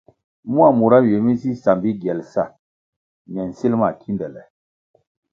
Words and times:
Mua 0.53 0.69
mura 0.77 0.97
nywie 1.01 1.17
mi 1.25 1.31
nzi 1.35 1.49
sambi 1.63 1.89
giel 2.01 2.19
sa 2.33 2.43
ñe 3.33 3.41
nsil 3.49 3.73
ma 3.81 3.89
kindele. 4.01 4.41